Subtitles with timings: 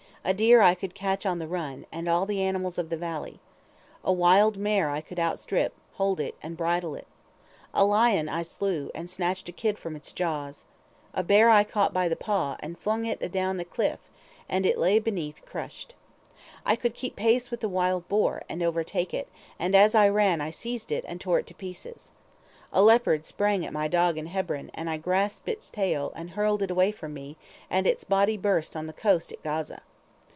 [0.23, 3.39] A deer I could catch on the run, and all the animals of the valley.
[4.03, 7.07] A wild mare I could outstrip, hold it, and bridle it.
[7.73, 10.63] A lion I slew, and snatched a kid from its jaws.
[11.15, 13.97] A bear I caught by the paw, and flung it adown the cliff,
[14.47, 15.95] and it lay beneath crushed.
[16.67, 19.27] I could keep pace with the wild boar, and overtake it,
[19.57, 22.11] and as I ran I seized it, and tore it to pieces.
[22.71, 26.61] A leopard sprang at my dog in Hebron, and I grasped its tail, and hurled
[26.61, 27.37] it away from me,
[27.71, 29.81] and its body burst on the coast at Gaza.